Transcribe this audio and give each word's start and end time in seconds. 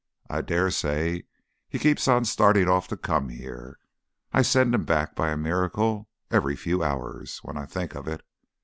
I 0.31 0.41
daresay 0.41 1.21
he 1.69 1.77
keeps 1.77 2.07
on 2.07 2.25
starting 2.25 2.67
off 2.67 2.87
to 2.87 2.97
come 2.97 3.29
here. 3.29 3.77
I 4.33 4.41
send 4.41 4.73
him 4.73 4.83
back, 4.83 5.15
by 5.15 5.29
a 5.29 5.37
miracle, 5.37 6.09
every 6.31 6.55
few 6.55 6.81
hours, 6.81 7.37
when 7.43 7.55
I 7.55 7.67
think 7.67 7.93
of 7.93 8.07
it. 8.07 8.23